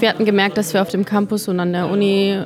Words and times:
Wir 0.00 0.08
hatten 0.08 0.24
gemerkt, 0.24 0.56
dass 0.56 0.72
wir 0.72 0.80
auf 0.80 0.88
dem 0.88 1.04
Campus 1.04 1.46
und 1.46 1.60
an 1.60 1.74
der 1.74 1.90
Uni 1.90 2.42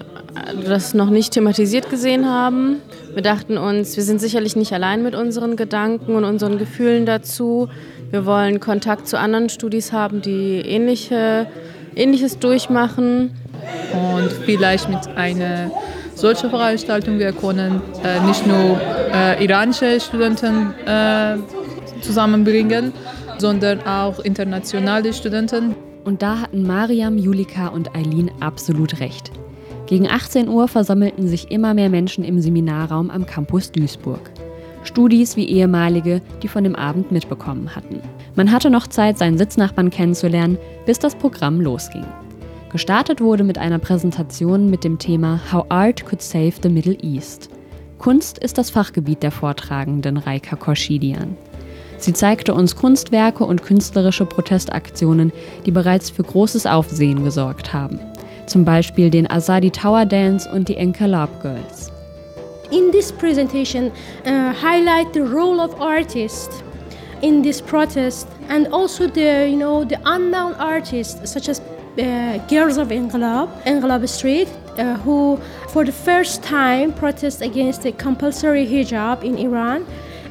das 0.66 0.92
noch 0.92 1.08
nicht 1.08 1.32
thematisiert 1.32 1.88
gesehen 1.88 2.28
haben. 2.28 2.80
Wir 3.12 3.22
dachten 3.22 3.58
uns, 3.58 3.96
wir 3.96 4.02
sind 4.02 4.20
sicherlich 4.20 4.56
nicht 4.56 4.72
allein 4.72 5.04
mit 5.04 5.14
unseren 5.14 5.54
Gedanken 5.54 6.16
und 6.16 6.24
unseren 6.24 6.58
Gefühlen 6.58 7.06
dazu. 7.06 7.68
Wir 8.10 8.26
wollen 8.26 8.58
Kontakt 8.58 9.06
zu 9.06 9.20
anderen 9.20 9.50
Studis 9.50 9.92
haben, 9.92 10.20
die 10.20 10.62
ähnliche, 10.62 11.46
Ähnliches 11.94 12.40
durchmachen. 12.40 13.30
Und 13.92 14.32
vielleicht 14.44 14.88
mit 14.88 15.06
einer 15.16 15.70
solchen 16.16 16.50
Veranstaltung 16.50 17.20
wir 17.20 17.30
können 17.30 17.80
äh, 18.02 18.20
nicht 18.26 18.44
nur 18.48 18.80
äh, 19.14 19.44
iranische 19.44 20.00
Studenten 20.00 20.74
äh, 20.86 21.36
zusammenbringen, 22.02 22.92
sondern 23.38 23.86
auch 23.86 24.18
internationale 24.18 25.12
Studenten. 25.12 25.76
Und 26.04 26.22
da 26.22 26.40
hatten 26.40 26.66
Mariam, 26.66 27.16
Julika 27.16 27.68
und 27.68 27.94
Eileen 27.96 28.30
absolut 28.40 29.00
recht. 29.00 29.32
Gegen 29.86 30.08
18 30.08 30.48
Uhr 30.48 30.68
versammelten 30.68 31.28
sich 31.28 31.50
immer 31.50 31.74
mehr 31.74 31.90
Menschen 31.90 32.24
im 32.24 32.40
Seminarraum 32.40 33.10
am 33.10 33.26
Campus 33.26 33.72
Duisburg. 33.72 34.30
Studis 34.82 35.36
wie 35.36 35.48
ehemalige, 35.48 36.20
die 36.42 36.48
von 36.48 36.64
dem 36.64 36.76
Abend 36.76 37.10
mitbekommen 37.10 37.74
hatten. 37.74 38.00
Man 38.34 38.52
hatte 38.52 38.68
noch 38.70 38.86
Zeit, 38.86 39.16
seinen 39.16 39.38
Sitznachbarn 39.38 39.90
kennenzulernen, 39.90 40.58
bis 40.84 40.98
das 40.98 41.14
Programm 41.14 41.60
losging. 41.60 42.04
Gestartet 42.70 43.20
wurde 43.20 43.44
mit 43.44 43.56
einer 43.56 43.78
Präsentation 43.78 44.68
mit 44.68 44.84
dem 44.84 44.98
Thema 44.98 45.40
How 45.52 45.66
Art 45.68 46.04
Could 46.04 46.20
Save 46.20 46.54
the 46.62 46.68
Middle 46.68 46.98
East. 47.02 47.48
Kunst 47.98 48.38
ist 48.38 48.58
das 48.58 48.70
Fachgebiet 48.70 49.22
der 49.22 49.30
Vortragenden 49.30 50.18
Reika 50.18 50.56
Korschidian. 50.56 51.36
Sie 52.04 52.12
zeigte 52.12 52.52
uns 52.52 52.76
Kunstwerke 52.76 53.46
und 53.46 53.62
künstlerische 53.62 54.26
Protestaktionen, 54.26 55.32
die 55.64 55.70
bereits 55.70 56.10
für 56.10 56.22
großes 56.22 56.66
Aufsehen 56.66 57.24
gesorgt 57.24 57.72
haben. 57.72 57.98
Zum 58.44 58.62
Beispiel 58.62 59.08
den 59.08 59.30
Azadi 59.30 59.70
Tower 59.70 60.04
Dance 60.04 60.46
und 60.52 60.68
die 60.68 60.76
Enkalab 60.76 61.30
Girls. 61.40 61.90
In 62.70 62.92
this 62.92 63.10
presentation, 63.10 63.90
uh, 64.26 64.52
highlight 64.52 65.14
the 65.14 65.20
role 65.20 65.58
of 65.58 65.80
artists 65.80 66.62
in 67.22 67.42
this 67.42 67.62
protest 67.62 68.28
and 68.50 68.70
also 68.70 69.08
the 69.08 69.48
you 69.48 69.56
know 69.56 69.82
the 69.82 69.96
unknown 70.04 70.52
artists 70.58 71.32
such 71.32 71.48
as 71.48 71.62
uh, 71.96 72.38
Girls 72.50 72.76
of 72.76 72.88
Inqilab, 72.88 73.48
Inqilab 73.64 74.06
Street, 74.06 74.48
uh, 74.76 74.98
who 74.98 75.38
for 75.68 75.86
the 75.86 75.92
first 75.92 76.42
time 76.42 76.92
protest 76.92 77.40
against 77.40 77.82
the 77.82 77.92
compulsory 77.92 78.66
hijab 78.66 79.24
in 79.24 79.38
Iran, 79.38 79.86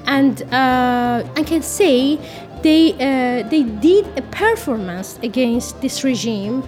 and 0.05 0.41
uh, 0.53 1.23
I 1.35 1.43
can 1.43 1.61
say 1.61 2.17
they 2.61 2.93
uh, 2.93 3.47
they 3.49 3.63
did 3.63 4.05
a 4.17 4.21
performance 4.31 5.19
against 5.23 5.81
this 5.81 6.03
regime 6.03 6.63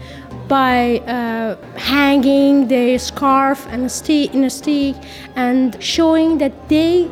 by 0.47 1.00
uh, 1.08 1.55
hanging 1.77 2.67
their 2.67 3.00
scarf 3.00 3.66
and 3.72 3.86
a 3.86 3.89
stick 3.89 4.33
in 4.33 4.44
a 4.44 4.50
stick 4.50 4.95
and 5.36 5.81
showing 5.81 6.38
that 6.38 6.53
they 6.69 7.08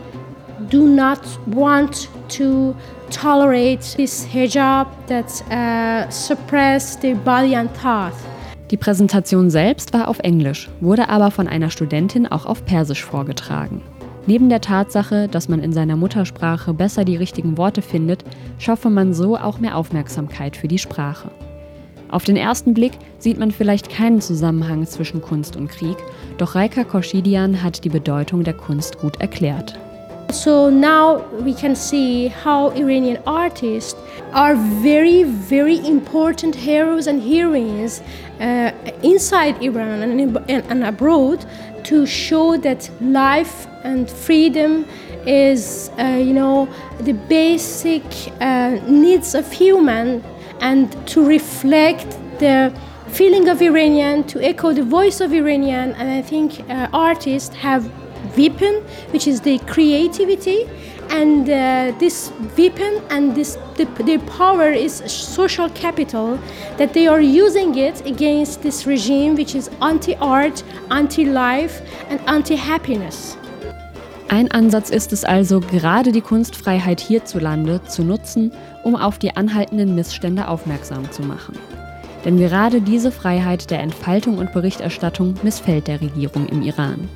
do 0.70 0.88
not 0.88 1.26
want 1.48 2.08
to 2.30 2.76
tolerate 3.10 3.96
this 3.98 4.26
hijab 4.26 4.88
that 5.08 5.30
uh, 5.52 6.10
suppress 6.10 6.96
their 6.98 7.16
body 7.16 7.56
and 7.56 7.70
thought. 7.76 8.14
Die 8.72 8.78
Präsentation 8.78 9.50
selbst 9.52 9.94
war 9.94 10.08
auf 10.08 10.20
Englisch, 10.20 10.70
wurde 10.82 11.10
aber 11.10 11.30
von 11.30 11.48
einer 11.48 11.70
Studentin 11.70 12.26
auch 12.26 12.46
auf 12.46 12.66
Persisch 12.66 13.04
vorgetragen. 13.04 13.82
Neben 14.26 14.48
der 14.48 14.62
Tatsache, 14.62 15.28
dass 15.28 15.50
man 15.50 15.60
in 15.60 15.74
seiner 15.74 15.98
Muttersprache 15.98 16.74
besser 16.74 17.04
die 17.04 17.18
richtigen 17.18 17.58
Worte 17.58 17.82
findet, 17.82 18.24
schaffe 18.58 18.90
man 18.90 19.14
so 19.14 19.38
auch 19.38 19.60
mehr 19.60 19.76
Aufmerksamkeit 19.76 20.56
für 20.56 20.70
die 20.70 20.80
Sprache. 20.80 21.30
Auf 22.10 22.24
den 22.24 22.38
ersten 22.38 22.74
Blick 22.74 22.94
sieht 23.18 23.38
man 23.38 23.52
vielleicht 23.52 23.90
keinen 23.90 24.22
Zusammenhang 24.22 24.86
zwischen 24.86 25.22
Kunst 25.22 25.56
und 25.56 25.68
Krieg, 25.68 25.98
doch 26.38 26.56
Reika 26.56 26.84
Koschidian 26.84 27.64
hat 27.64 27.84
die 27.84 27.90
Bedeutung 27.90 28.44
der 28.44 28.54
Kunst 28.54 29.00
gut 29.00 29.20
erklärt. 29.20 29.78
So 30.32 30.70
now 30.70 31.18
we 31.42 31.54
can 31.54 31.76
see 31.76 32.28
how 32.28 32.70
Iranian 32.72 33.22
artists 33.26 33.96
are 34.34 34.56
very, 34.56 35.24
very 35.24 35.78
important 35.86 36.56
heroes 36.56 37.08
and 37.08 37.22
heroines 37.22 38.02
uh, 38.40 38.72
inside 39.04 39.62
Iran 39.62 40.02
and, 40.02 40.38
and 40.50 40.84
abroad 40.84 41.46
to 41.84 42.06
show 42.06 42.58
that 42.58 42.90
life 43.02 43.68
and 43.84 44.10
freedom 44.10 44.86
is, 45.26 45.92
uh, 46.00 46.20
you 46.20 46.34
know, 46.34 46.68
the 47.02 47.14
basic 47.14 48.04
uh, 48.42 48.80
needs 48.88 49.36
of 49.36 49.52
human 49.52 50.24
and 50.62 50.92
to 51.08 51.26
reflect 51.26 52.18
the 52.40 52.74
feeling 53.10 53.48
of 53.48 53.62
Iranian, 53.62 54.24
to 54.24 54.42
echo 54.42 54.74
the 54.74 54.84
voice 54.84 55.22
of 55.22 55.34
Iranian. 55.34 55.92
And 55.94 56.10
I 56.10 56.22
think 56.22 56.68
uh, 56.70 56.88
artists 56.92 57.56
have 57.56 57.90
weapon, 58.38 58.84
which 59.12 59.28
is 59.28 59.42
the 59.42 59.60
creativity, 59.60 60.66
and 61.10 61.50
uh, 61.50 61.92
this 62.00 62.32
weapon 62.58 63.02
and 63.10 63.36
this 63.36 63.58
the, 63.76 63.86
their 64.06 64.20
power 64.20 64.72
is 64.72 65.04
social 65.06 65.70
capital 65.70 66.40
that 66.78 66.94
they 66.94 67.08
are 67.08 67.22
using 67.22 67.78
it 67.78 68.06
against 68.06 68.62
this 68.62 68.88
regime, 68.88 69.36
which 69.36 69.56
is 69.56 69.70
anti-art, 69.82 70.64
anti-life, 70.90 71.82
and 72.10 72.20
anti-happiness. 72.28 73.38
Ein 74.30 74.50
Ansatz 74.50 74.90
ist 74.90 75.14
es 75.14 75.24
also, 75.24 75.60
gerade 75.60 76.12
die 76.12 76.22
Kunstfreiheit 76.22 77.00
hierzulande 77.00 77.82
zu 77.88 78.04
nutzen, 78.04 78.52
um 78.84 78.96
auf 78.96 79.20
die 79.20 79.36
anhaltenden 79.36 79.94
Missstände 79.94 80.48
aufmerksam 80.48 81.12
zu 81.12 81.22
machen. 81.22 81.56
Denn 82.26 82.38
gerade 82.38 82.82
diese 82.82 83.12
Freiheit 83.12 83.70
der 83.70 83.82
Entfaltung 83.82 84.38
und 84.38 84.52
Berichterstattung 84.52 85.36
missfällt 85.44 85.88
der 85.88 86.02
Regierung 86.02 86.48
im 86.48 86.64
Iran. 86.64 87.10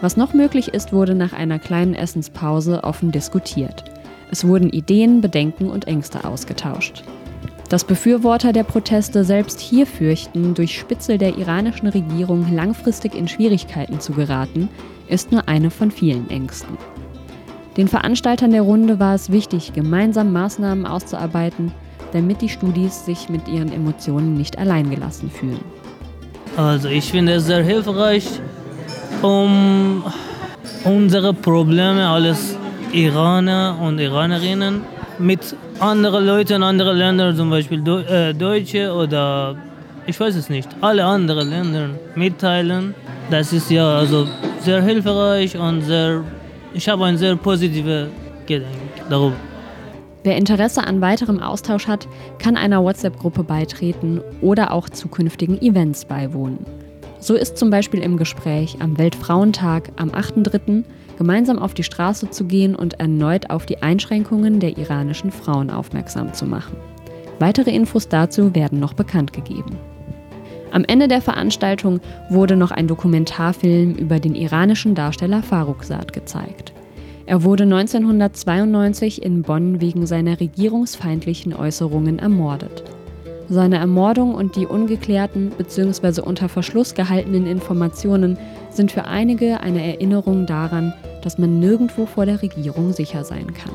Was 0.00 0.16
noch 0.16 0.32
möglich 0.32 0.68
ist, 0.68 0.92
wurde 0.92 1.14
nach 1.14 1.32
einer 1.32 1.58
kleinen 1.58 1.94
Essenspause 1.94 2.84
offen 2.84 3.12
diskutiert. 3.12 3.84
Es 4.30 4.46
wurden 4.46 4.70
Ideen, 4.70 5.20
Bedenken 5.20 5.68
und 5.68 5.86
Ängste 5.86 6.24
ausgetauscht. 6.24 7.02
Dass 7.68 7.84
Befürworter 7.84 8.52
der 8.52 8.64
Proteste 8.64 9.24
selbst 9.24 9.60
hier 9.60 9.86
fürchten, 9.86 10.54
durch 10.54 10.78
Spitzel 10.78 11.18
der 11.18 11.36
iranischen 11.36 11.88
Regierung 11.88 12.52
langfristig 12.52 13.14
in 13.14 13.28
Schwierigkeiten 13.28 14.00
zu 14.00 14.12
geraten, 14.12 14.68
ist 15.08 15.32
nur 15.32 15.48
eine 15.48 15.70
von 15.70 15.90
vielen 15.90 16.30
Ängsten. 16.30 16.78
Den 17.76 17.86
Veranstaltern 17.86 18.50
der 18.50 18.62
Runde 18.62 18.98
war 18.98 19.14
es 19.14 19.30
wichtig, 19.30 19.72
gemeinsam 19.72 20.32
Maßnahmen 20.32 20.86
auszuarbeiten, 20.86 21.72
damit 22.12 22.42
die 22.42 22.48
Studis 22.48 23.04
sich 23.04 23.28
mit 23.28 23.46
ihren 23.46 23.72
Emotionen 23.72 24.34
nicht 24.34 24.58
alleingelassen 24.58 25.30
fühlen. 25.30 25.60
Also 26.56 26.88
ich 26.88 27.10
finde 27.10 27.34
es 27.34 27.46
sehr 27.46 27.62
hilfreich, 27.62 28.26
um 29.22 30.04
unsere 30.84 31.34
Probleme 31.34 32.08
als 32.08 32.56
Iraner 32.92 33.76
und 33.80 33.98
Iranerinnen 33.98 34.82
mit 35.18 35.54
anderen 35.78 36.26
Leuten, 36.26 36.62
anderen 36.62 36.96
Ländern, 36.96 37.36
zum 37.36 37.50
Beispiel 37.50 37.86
äh, 37.86 38.32
Deutsche 38.34 38.92
oder 38.92 39.56
ich 40.06 40.18
weiß 40.18 40.34
es 40.34 40.48
nicht, 40.48 40.68
alle 40.80 41.04
anderen 41.04 41.48
Länder 41.50 41.90
mitteilen. 42.14 42.94
Das 43.30 43.52
ist 43.52 43.70
ja 43.70 43.98
also 43.98 44.26
sehr 44.60 44.82
hilfreich 44.82 45.56
und 45.56 45.82
sehr, 45.82 46.24
ich 46.74 46.88
habe 46.88 47.04
ein 47.04 47.16
sehr 47.16 47.36
positive 47.36 48.08
Gedanke 48.46 48.76
darüber. 49.08 49.36
Wer 50.22 50.36
Interesse 50.36 50.86
an 50.86 51.00
weiterem 51.00 51.40
Austausch 51.40 51.86
hat, 51.86 52.06
kann 52.38 52.56
einer 52.56 52.82
WhatsApp-Gruppe 52.82 53.42
beitreten 53.42 54.20
oder 54.42 54.72
auch 54.72 54.88
zukünftigen 54.90 55.60
Events 55.62 56.04
beiwohnen. 56.04 56.58
So 57.20 57.34
ist 57.34 57.58
zum 57.58 57.68
Beispiel 57.68 58.00
im 58.00 58.16
Gespräch 58.16 58.78
am 58.80 58.96
Weltfrauentag 58.96 59.92
am 59.96 60.08
8.3. 60.10 60.84
gemeinsam 61.18 61.58
auf 61.58 61.74
die 61.74 61.82
Straße 61.82 62.30
zu 62.30 62.44
gehen 62.44 62.74
und 62.74 62.98
erneut 62.98 63.50
auf 63.50 63.66
die 63.66 63.82
Einschränkungen 63.82 64.58
der 64.58 64.78
iranischen 64.78 65.30
Frauen 65.30 65.68
aufmerksam 65.68 66.32
zu 66.32 66.46
machen. 66.46 66.76
Weitere 67.38 67.70
Infos 67.72 68.08
dazu 68.08 68.54
werden 68.54 68.80
noch 68.80 68.94
bekannt 68.94 69.34
gegeben. 69.34 69.76
Am 70.72 70.84
Ende 70.84 71.08
der 71.08 71.20
Veranstaltung 71.20 72.00
wurde 72.30 72.56
noch 72.56 72.70
ein 72.70 72.86
Dokumentarfilm 72.86 73.96
über 73.96 74.18
den 74.18 74.34
iranischen 74.34 74.94
Darsteller 74.94 75.42
Farrukhzad 75.42 76.12
gezeigt. 76.14 76.72
Er 77.26 77.44
wurde 77.44 77.64
1992 77.64 79.22
in 79.22 79.42
Bonn 79.42 79.80
wegen 79.80 80.06
seiner 80.06 80.40
regierungsfeindlichen 80.40 81.54
Äußerungen 81.54 82.18
ermordet. 82.18 82.84
Seine 83.52 83.78
Ermordung 83.78 84.36
und 84.36 84.54
die 84.54 84.64
ungeklärten 84.64 85.50
bzw. 85.50 86.20
unter 86.20 86.48
Verschluss 86.48 86.94
gehaltenen 86.94 87.48
Informationen 87.48 88.38
sind 88.70 88.92
für 88.92 89.06
einige 89.06 89.58
eine 89.58 89.84
Erinnerung 89.84 90.46
daran, 90.46 90.94
dass 91.24 91.36
man 91.36 91.58
nirgendwo 91.58 92.06
vor 92.06 92.26
der 92.26 92.42
Regierung 92.42 92.92
sicher 92.92 93.24
sein 93.24 93.52
kann. 93.52 93.72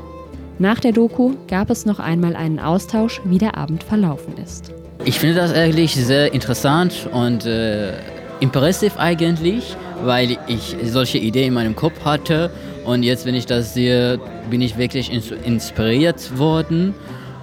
Nach 0.60 0.80
der 0.80 0.94
Doku 0.94 1.34
gab 1.50 1.70
es 1.70 1.86
noch 1.86 2.00
einmal 2.00 2.38
einen 2.38 2.62
Austausch, 2.62 3.20
wie 3.26 3.38
der 3.38 3.58
Abend 3.58 3.84
verlaufen 3.84 4.36
ist. 4.42 4.72
Ich 5.04 5.20
finde 5.20 5.36
das 5.36 5.52
eigentlich 5.52 5.94
sehr 5.94 6.34
interessant 6.34 7.10
und 7.12 7.46
äh, 7.46 7.92
impressiv 8.40 8.98
eigentlich, 8.98 9.76
weil 10.06 10.38
ich 10.48 10.78
solche 10.86 11.18
Ideen 11.18 11.50
in 11.50 11.54
meinem 11.54 11.76
Kopf 11.76 12.06
hatte 12.06 12.50
und 12.86 13.04
jetzt, 13.04 13.26
wenn 13.26 13.36
ich 13.36 13.46
das 13.46 13.74
sehe, 13.74 14.22
bin 14.50 14.62
ich 14.62 14.78
wirklich 14.78 15.12
inspiriert 15.44 16.40
worden 16.40 16.94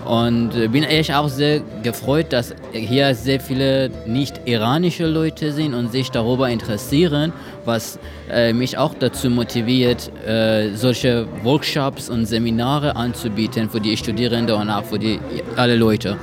Und 0.05 0.55
äh, 0.57 0.69
bin 0.69 0.83
echt 0.83 1.15
auch 1.15 1.29
sehr 1.29 1.61
gefreut, 1.83 2.27
dass 2.31 2.55
hier 2.73 3.15
sehr 3.15 3.39
viele 3.41 3.91
nicht-iranische 4.07 5.07
Leute 5.07 5.53
sind 5.53 5.75
und 5.75 5.93
sich 5.93 6.11
darüber 6.11 6.49
interessieren, 6.49 7.33
was 7.65 7.99
äh, 8.31 8.53
mich 8.53 8.77
auch 8.77 8.95
dazu 8.95 9.31
motiviert, 9.31 10.11
äh, 10.27 10.71
solche 10.75 11.27
Workshops 11.45 12.11
und 12.11 12.27
Seminare 12.27 12.97
anzubieten 12.97 13.71
für 13.71 13.81
die 13.81 13.97
Studierenden 13.97 14.57
und 14.57 14.71
auch 14.71 14.85
für 14.85 14.99
die, 14.99 15.21
alle 15.57 15.77
Leute. 15.77 16.17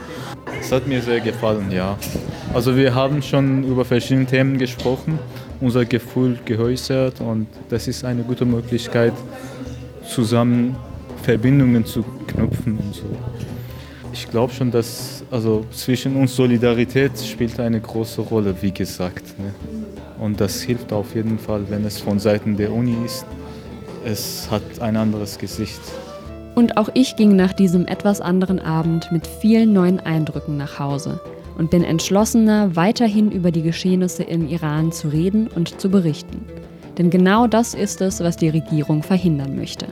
Es 0.60 0.72
hat 0.72 0.88
mir 0.88 1.02
sehr 1.02 1.22
gefallen, 1.22 1.72
ja. 1.72 1.98
Also 2.54 2.76
wir 2.76 2.94
haben 2.94 3.22
schon 3.22 3.64
über 3.64 3.86
verschiedene 3.86 4.26
Themen 4.26 4.58
gesprochen, 4.58 5.20
unser 5.62 5.86
Gefühl 5.86 6.38
geäußert 6.44 7.22
und 7.22 7.48
das 7.70 7.88
ist 7.88 8.04
eine 8.04 8.24
gute 8.24 8.46
Möglichkeit, 8.46 9.14
zusammen 10.08 10.76
Verbindungen 11.22 11.86
zu 11.86 12.04
knüpfen 12.28 12.78
und 12.78 12.96
so. 12.96 13.06
Ich 14.14 14.30
glaube 14.30 14.54
schon, 14.54 14.72
dass 14.72 15.24
also 15.32 15.66
zwischen 15.72 16.16
uns 16.16 16.36
Solidarität 16.36 17.12
spielt 17.20 17.60
eine 17.60 17.80
große 17.80 18.22
Rolle, 18.22 18.56
wie 18.62 18.72
gesagt. 18.72 19.38
Ne? 19.40 19.54
Und 20.20 20.42
das 20.42 20.62
hilft 20.62 20.92
auf 20.92 21.16
jeden 21.16 21.40
Fall, 21.40 21.64
wenn 21.70 21.86
es 21.86 22.00
von 22.00 22.20
Seiten 22.20 22.58
der 22.58 22.74
Uni 22.74 22.96
ist. 23.06 23.26
Es 24.06 24.50
hat 24.50 24.62
ein 24.80 24.98
anderes 24.98 25.38
Gesicht. 25.38 25.80
Und 26.56 26.78
auch 26.78 26.90
ich 26.94 27.16
ging 27.16 27.36
nach 27.36 27.54
diesem 27.54 27.86
etwas 27.86 28.20
anderen 28.20 28.60
Abend 28.60 29.12
mit 29.12 29.28
vielen 29.28 29.72
neuen 29.74 30.00
Eindrücken 30.00 30.58
nach 30.58 30.80
Hause 30.80 31.22
und 31.58 31.70
bin 31.70 31.84
entschlossener, 31.84 32.76
weiterhin 32.76 33.32
über 33.32 33.52
die 33.52 33.62
Geschehnisse 33.62 34.24
im 34.24 34.48
Iran 34.48 34.92
zu 34.92 35.10
reden 35.10 35.48
und 35.48 35.80
zu 35.80 35.90
berichten. 35.90 36.46
Denn 36.98 37.10
genau 37.10 37.48
das 37.48 37.74
ist 37.74 38.02
es, 38.02 38.20
was 38.20 38.36
die 38.36 38.50
Regierung 38.50 39.04
verhindern 39.04 39.56
möchte. 39.56 39.88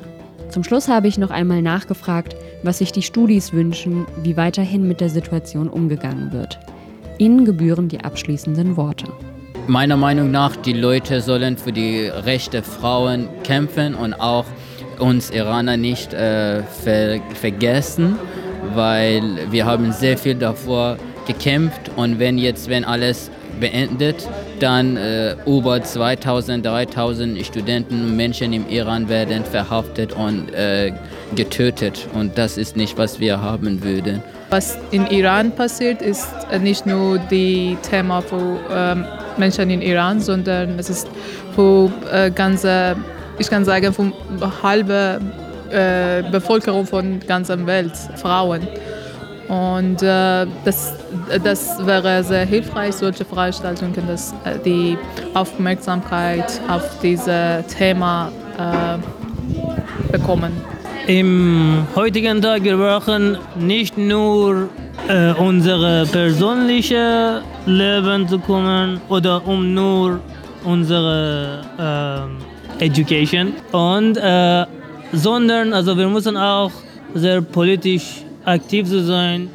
Zum 0.49 0.63
Schluss 0.63 0.87
habe 0.87 1.07
ich 1.07 1.17
noch 1.17 1.29
einmal 1.29 1.61
nachgefragt, 1.61 2.35
was 2.63 2.77
sich 2.77 2.91
die 2.91 3.01
Studis 3.01 3.51
wünschen, 3.53 4.05
wie 4.23 4.37
weiterhin 4.37 4.87
mit 4.87 5.01
der 5.01 5.09
Situation 5.09 5.67
umgegangen 5.67 6.31
wird. 6.31 6.57
Ihnen 7.17 7.45
gebühren 7.45 7.89
die 7.89 8.01
abschließenden 8.01 8.77
Worte. 8.77 9.05
Meiner 9.67 9.97
Meinung 9.97 10.31
nach, 10.31 10.55
die 10.55 10.73
Leute 10.73 11.19
sollen 11.19 11.57
für 11.57 11.73
die 11.73 12.07
Rechte 12.07 12.63
Frauen 12.63 13.27
kämpfen 13.43 13.95
und 13.95 14.13
auch 14.13 14.45
uns 14.99 15.29
Iraner 15.29 15.75
nicht 15.75 16.13
äh, 16.13 16.63
ver 16.63 17.19
vergessen, 17.33 18.17
weil 18.73 19.51
wir 19.51 19.65
haben 19.65 19.91
sehr 19.91 20.17
viel 20.17 20.35
davor 20.35 20.97
gekämpft 21.27 21.91
und 21.97 22.19
wenn 22.19 22.37
jetzt, 22.37 22.69
wenn 22.69 22.85
alles 22.85 23.29
beendet, 23.59 24.27
dann 24.59 24.97
äh, 24.97 25.35
über 25.45 25.81
2000, 25.81 26.65
3000 26.65 27.45
Studenten 27.45 28.05
und 28.05 28.15
Menschen 28.15 28.53
im 28.53 28.67
Iran 28.69 29.09
werden 29.09 29.45
verhaftet 29.45 30.13
und 30.13 30.53
äh, 30.53 30.93
getötet 31.35 32.07
und 32.13 32.37
das 32.37 32.57
ist 32.57 32.75
nicht, 32.75 32.97
was 32.97 33.19
wir 33.19 33.41
haben 33.41 33.83
würden. 33.83 34.21
Was 34.49 34.77
in 34.91 35.05
Iran 35.07 35.51
passiert, 35.51 36.01
ist 36.01 36.29
nicht 36.61 36.85
nur 36.85 37.19
die 37.19 37.77
Thema 37.89 38.21
für 38.21 38.59
ähm, 38.71 39.05
Menschen 39.35 39.69
in 39.69 39.81
Iran, 39.81 40.21
sondern 40.21 40.79
es 40.79 40.89
ist 40.89 41.07
für 41.53 41.91
äh, 42.11 42.31
ganze, 42.31 42.95
ich 43.39 43.49
kann 43.49 43.65
sagen, 43.65 43.91
für 43.93 44.13
halbe 44.63 45.19
äh, 45.69 46.23
Bevölkerung 46.31 46.85
von 46.85 47.19
ganzer 47.27 47.65
Welt, 47.65 47.91
Frauen. 48.15 48.61
Und 49.47 50.03
äh, 50.03 50.45
das, 50.65 50.93
das 51.41 51.85
wäre 51.85 52.23
sehr 52.23 52.45
hilfreich, 52.45 52.95
solche 52.95 53.23
Veranstaltungen, 53.23 53.93
dass 54.07 54.33
äh, 54.43 54.59
die 54.63 54.97
Aufmerksamkeit 55.33 56.59
auf 56.67 56.99
dieses 57.01 57.65
Thema 57.67 58.29
äh, 58.57 60.11
bekommen. 60.11 60.51
Im 61.07 61.87
heutigen 61.95 62.41
Tag 62.41 62.63
wir 62.63 62.75
brauchen 62.75 63.37
nicht 63.57 63.97
nur 63.97 64.67
äh, 65.07 65.31
unsere 65.31 66.05
persönliche 66.05 67.41
Leben 67.65 68.27
zu 68.27 68.39
kümmern 68.39 68.99
oder 69.07 69.45
um 69.47 69.73
nur 69.73 70.19
unsere 70.65 71.61
äh, 72.79 72.85
Education 72.85 73.53
und 73.71 74.17
äh, 74.17 74.65
sondern 75.13 75.71
also 75.71 75.97
wir 75.97 76.09
müssen 76.09 76.35
auch 76.35 76.71
sehr 77.13 77.41
politisch 77.41 78.23
aktiv 78.47 78.87
zu 78.87 79.05
sein. 79.05 79.49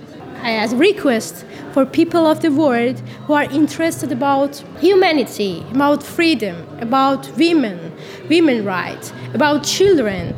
As 0.45 0.75
request 0.75 1.45
for 1.73 1.87
people 1.87 2.27
of 2.27 2.41
the 2.41 2.51
world 2.51 3.01
who 3.27 3.33
are 3.33 3.45
interested 3.45 4.13
about 4.13 4.63
humanity, 4.81 5.65
about 5.73 6.03
freedom, 6.03 6.57
about 6.81 7.31
women, 7.39 7.93
women 8.29 8.65
rights, 8.65 9.13
about 9.35 9.65
children. 9.65 10.35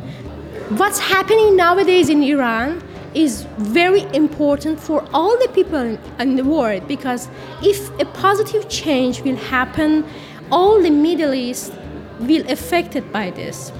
What's 0.77 0.99
happening 0.99 1.55
nowadays 1.55 2.09
in 2.09 2.23
Iran 2.23 2.81
is 3.13 3.45
very 3.57 4.03
important 4.13 4.79
for 4.79 5.03
all 5.13 5.37
the 5.39 5.49
people 5.49 5.97
in 6.19 6.35
the 6.35 6.43
world 6.43 6.87
because 6.87 7.27
if 7.61 7.89
a 7.99 8.05
positive 8.05 8.69
change 8.69 9.21
will 9.21 9.37
happen, 9.37 10.05
all 10.51 10.81
the 10.81 10.91
Middle 10.91 11.33
East 11.33 11.73
will 12.19 12.27
be 12.27 12.39
affected 12.51 13.11
by 13.11 13.31
this. 13.31 13.71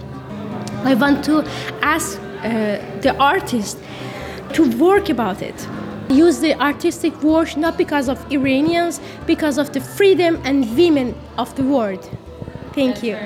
I 0.84 0.96
want 0.96 1.24
to 1.26 1.44
ask 1.82 2.20
uh, 2.20 2.78
the 3.02 3.16
artist 3.20 3.78
to 4.56 4.78
work 4.78 5.10
about 5.10 5.42
it. 5.42 5.68
Use 6.10 6.40
the 6.40 6.54
artistic 6.62 7.14
work 7.22 7.58
not 7.58 7.78
because 7.78 8.08
of 8.08 8.18
Iranians, 8.32 9.02
because 9.26 9.58
of 9.58 9.74
the 9.74 9.82
freedom 9.82 10.40
and 10.46 10.78
women 10.78 11.14
of 11.38 11.54
the 11.56 11.64
world. 11.64 12.10
Thank 12.74 13.04
you. 13.04 13.18